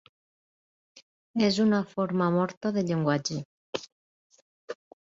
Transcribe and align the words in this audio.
És 1.49 1.61
una 1.65 1.83
forma 1.93 2.31
morta 2.39 2.75
de 2.79 2.87
llenguatge”. 2.89 3.41